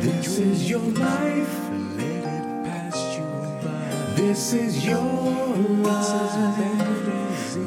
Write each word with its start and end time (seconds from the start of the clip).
This 0.00 0.38
is 0.38 0.70
your 0.70 0.78
life. 0.78 1.70
Let 1.98 2.22
it 2.22 2.64
pass 2.64 3.16
you 3.16 3.26
by. 3.64 4.14
This 4.14 4.52
is 4.52 4.86
your 4.86 5.02
life. 5.82 6.54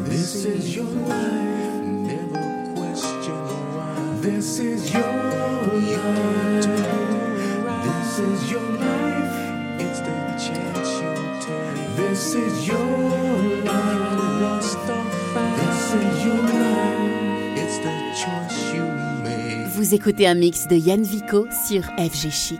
This 0.07 0.45
is 0.45 0.73
your 0.77 0.86
life. 0.86 1.84
Never 2.07 2.73
question 2.73 3.41
why. 3.76 4.00
This 4.21 4.59
is 4.59 4.94
your 4.94 5.03
life. 5.03 6.64
This 7.84 8.20
is 8.20 8.50
your 8.50 8.70
life. 8.88 9.36
It's 9.81 10.00
the 10.00 10.16
chance 10.39 10.91
you 11.03 11.14
take. 11.45 11.98
This 11.98 12.34
is 12.34 12.66
your 12.66 12.80
life. 13.66 14.20
This 15.36 15.94
is 15.94 16.25
your 16.25 16.36
life. 16.44 16.48
Vous 19.75 19.93
écoutez 19.93 20.27
un 20.27 20.35
mix 20.35 20.67
de 20.67 20.75
Yann 20.75 21.01
Vico 21.03 21.47
sur 21.67 21.83
FG 21.97 22.29
Chic. 22.29 22.59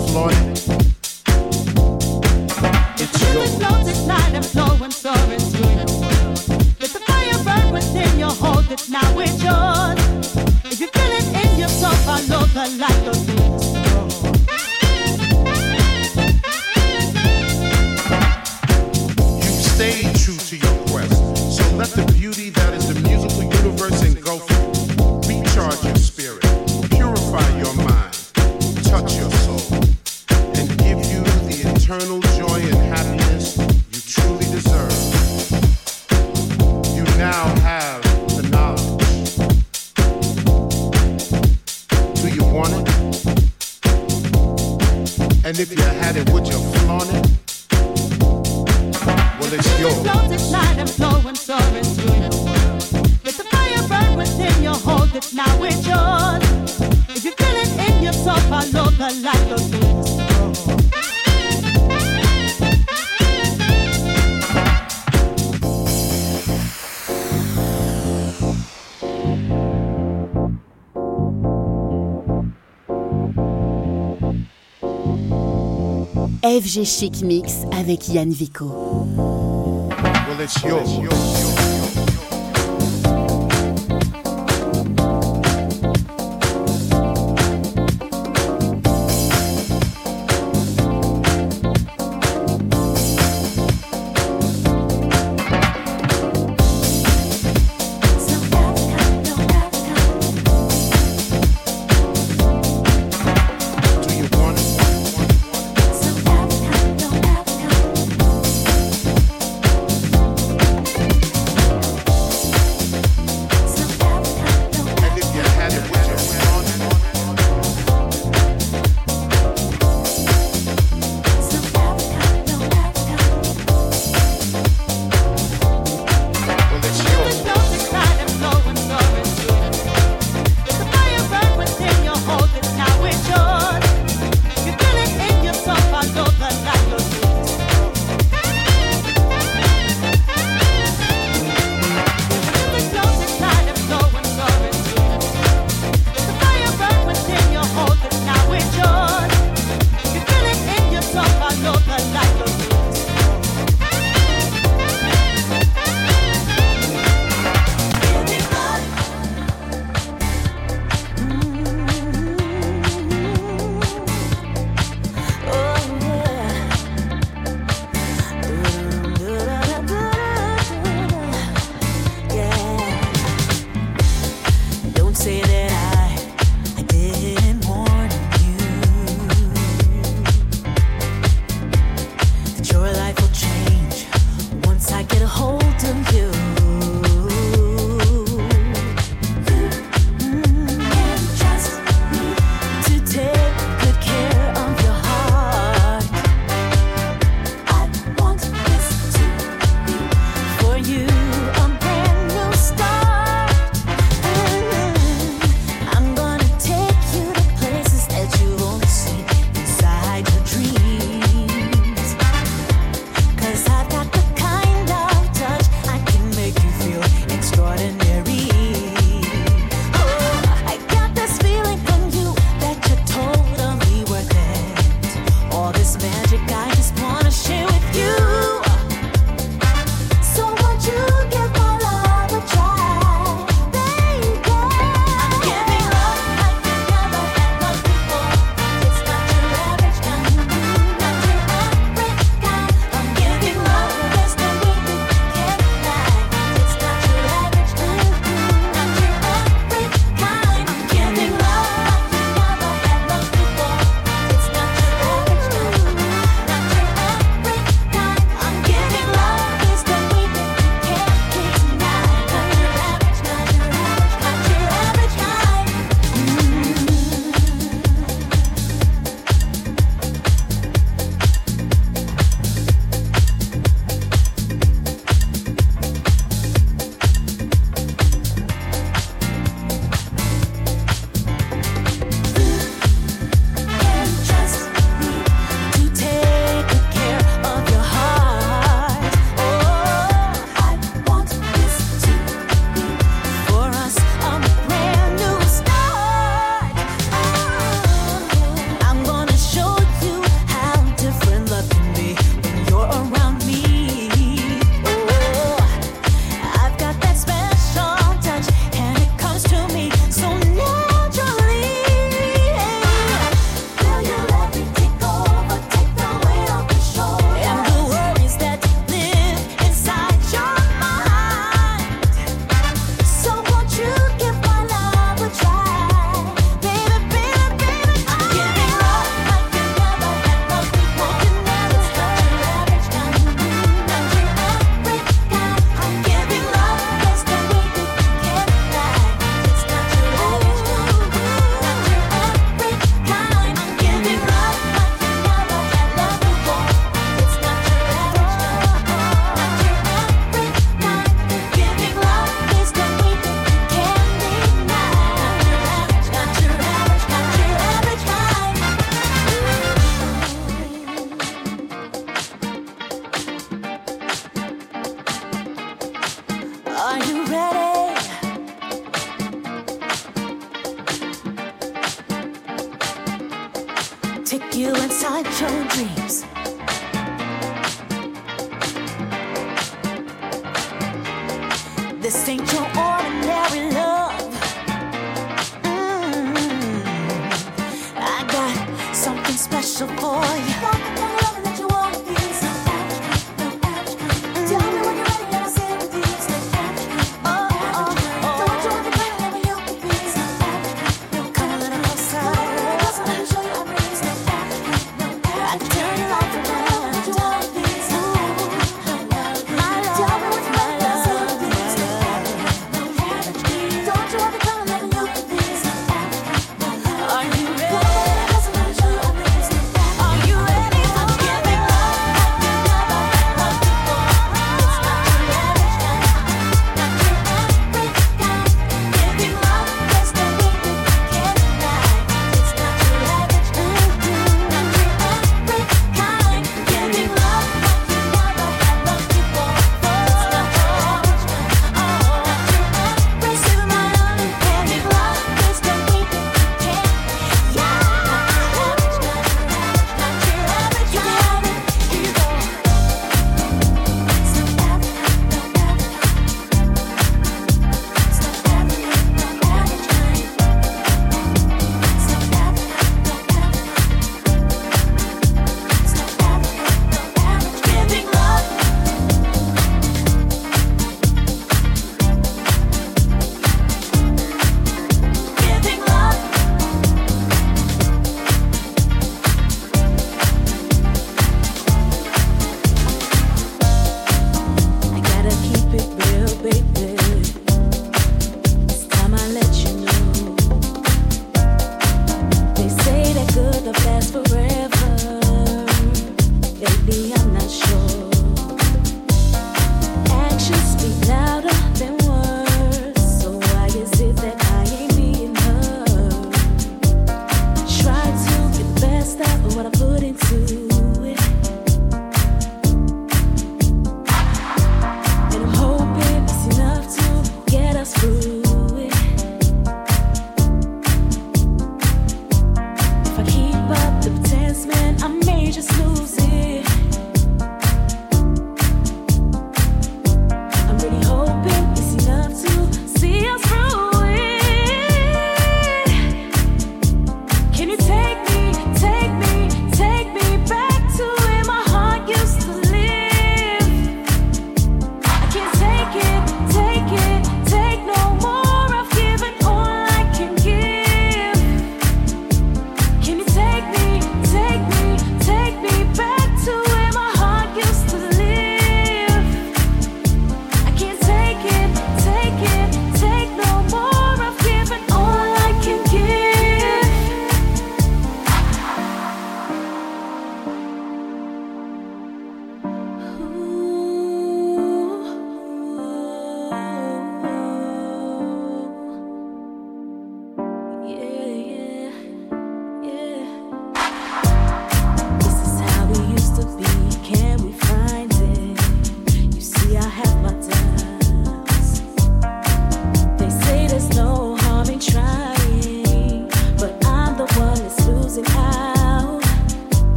FG 76.43 76.85
Chic 76.85 77.21
Mix 77.21 77.53
avec 77.79 78.09
Yann 78.09 78.31
Vico. 78.31 78.65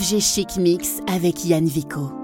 FG 0.00 0.18
Chic 0.20 0.56
Mix 0.56 1.00
avec 1.06 1.44
Yann 1.44 1.66
Vico. 1.66 2.19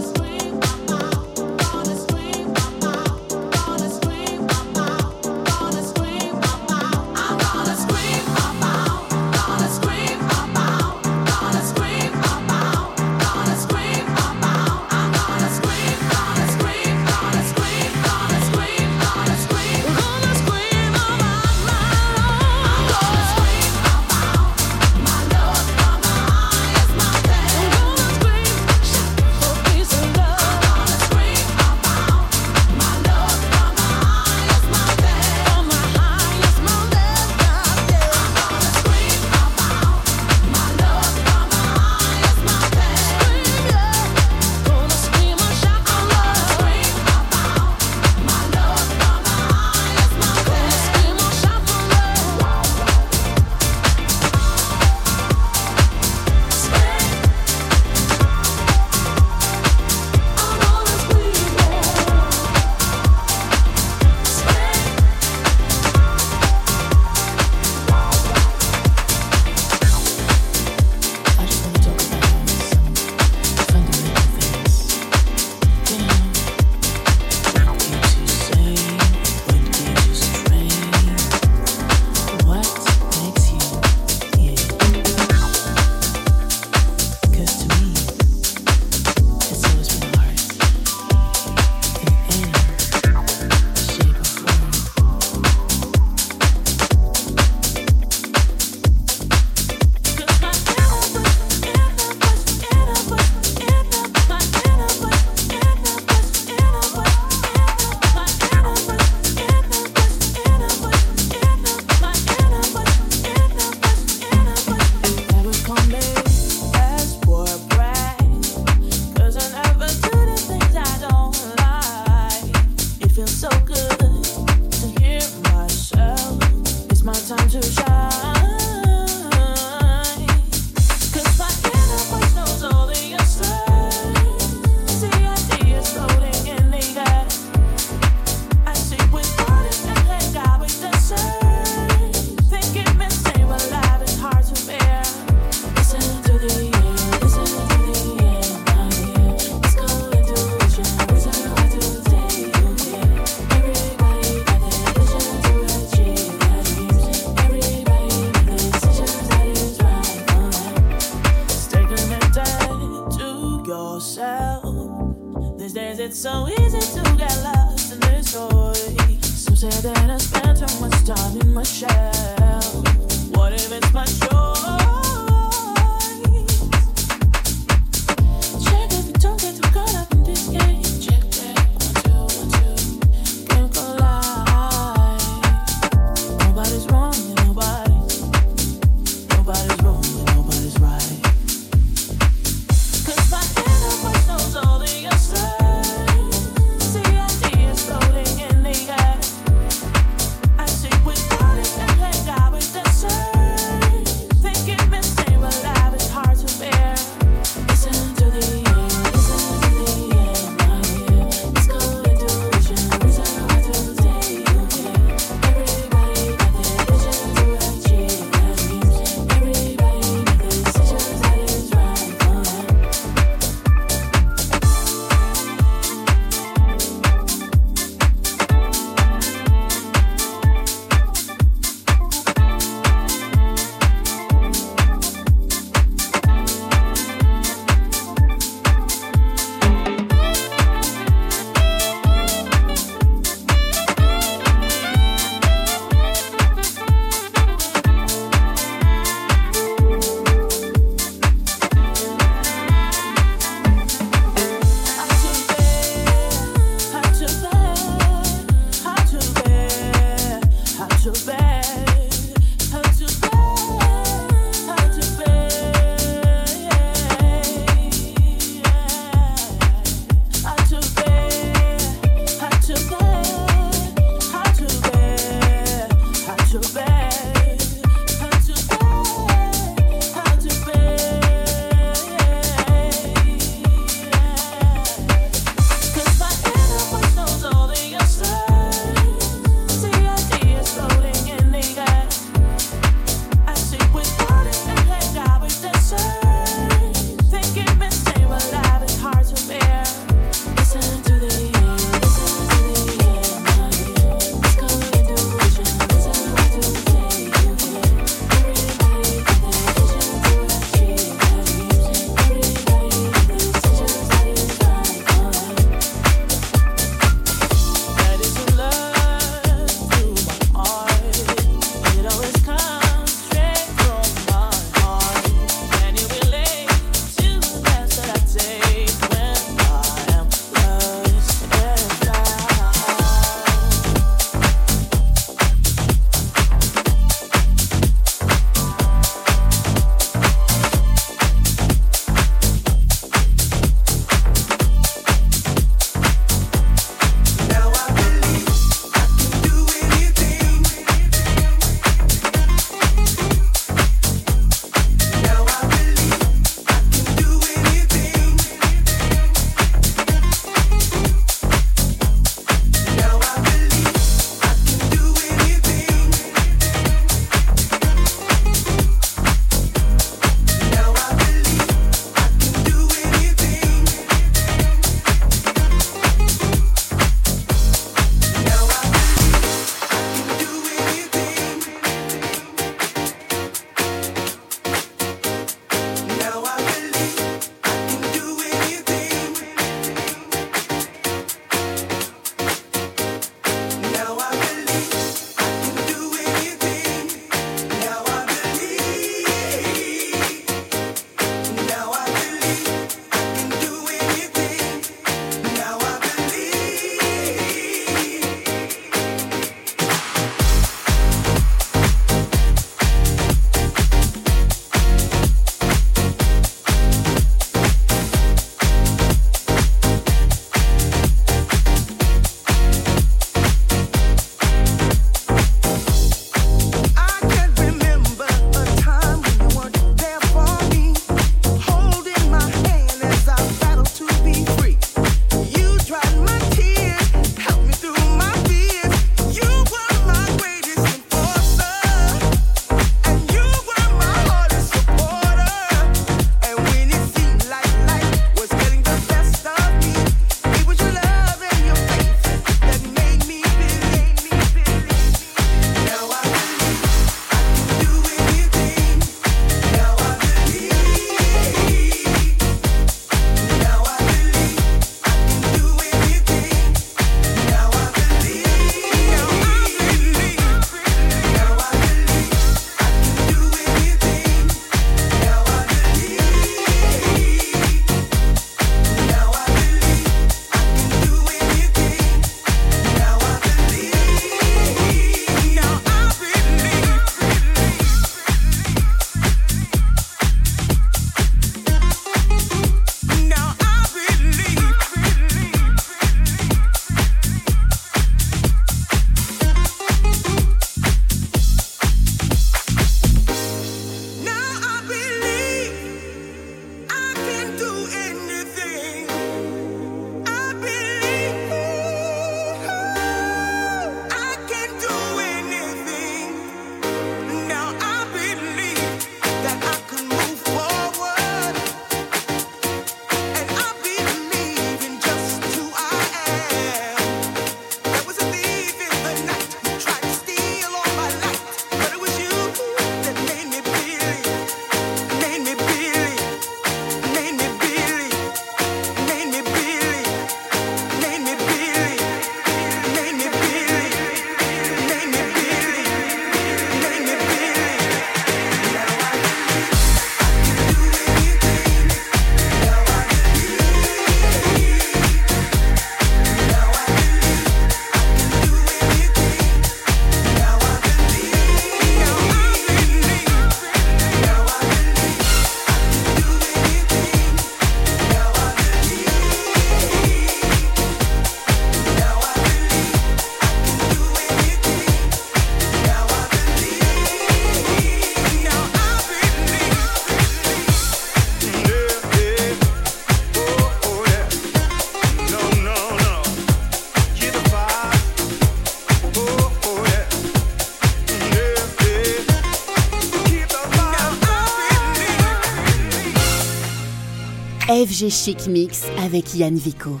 FG 597.92 598.08
Chic 598.08 598.46
Mix 598.46 598.84
avec 599.04 599.34
Yann 599.34 599.54
Vico. 599.54 600.00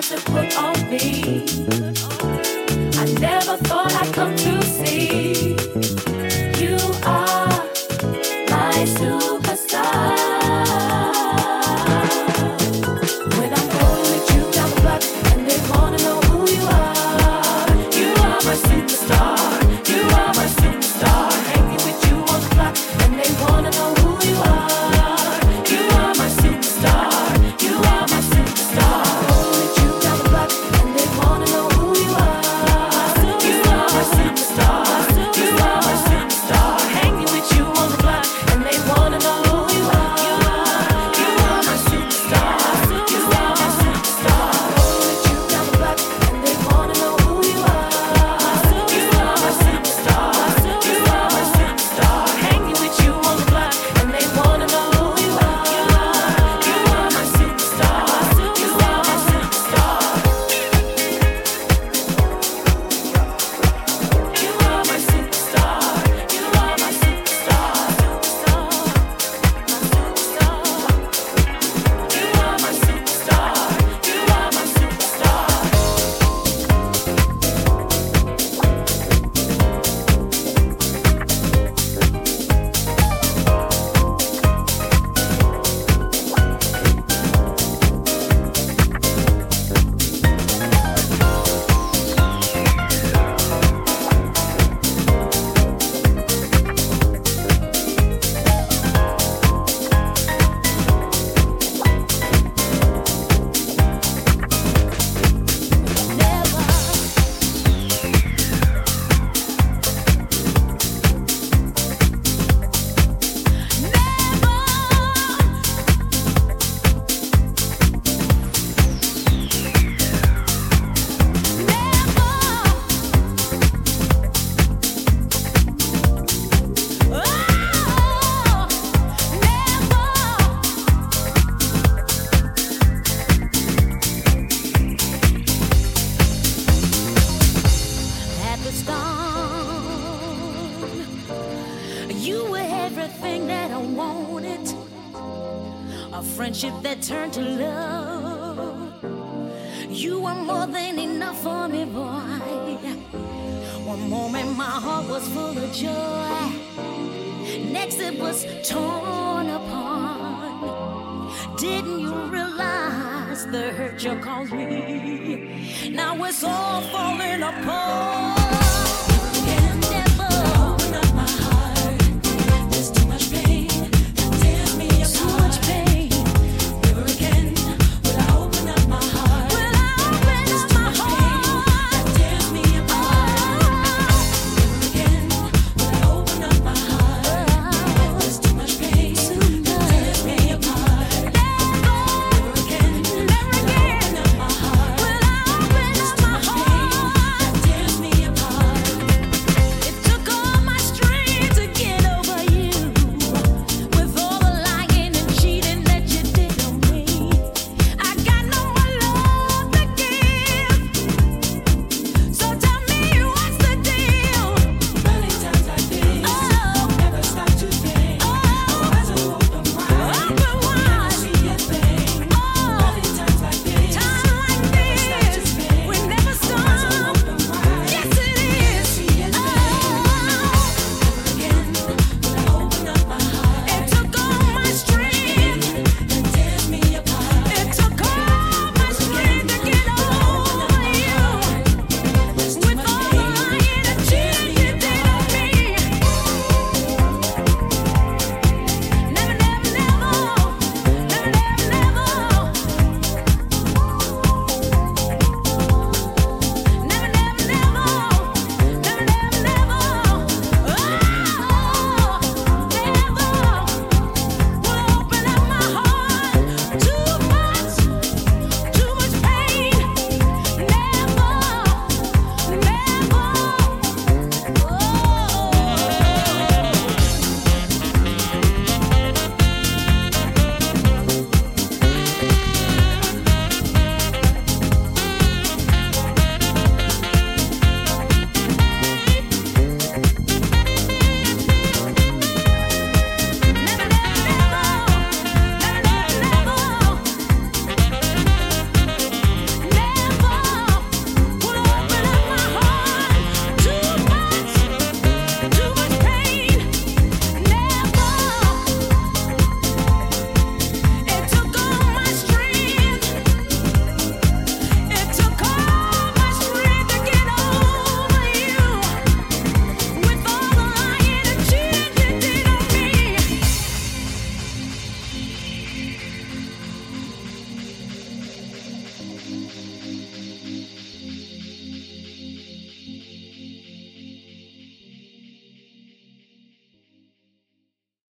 tried 0.00 0.18
to 0.18 0.30
put 0.30 0.58
on 0.58 0.90
me. 0.90 1.44
I 2.98 3.04
never 3.20 3.56
thought 3.58 3.92
I'd 3.92 4.12
come 4.12 4.34
to 4.34 4.63